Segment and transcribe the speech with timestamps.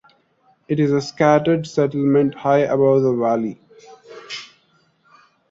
[0.67, 3.61] It is a scattered settlement high above the valley.